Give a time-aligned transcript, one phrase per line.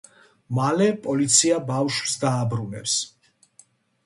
[0.59, 2.97] მალე პოლიცია ბავშვს დააბრუნებს.